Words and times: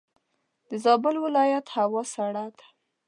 دزابل 0.69 1.15
ولایت 1.25 1.65
هوا 1.77 2.01
سړه 2.15 2.45
ده. 2.57 2.65